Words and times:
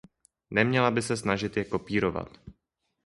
Neměla 0.51 0.91
by 0.91 1.01
se 1.01 1.17
snažit 1.17 1.57
je 1.57 1.65
kopírovat. 1.65 2.37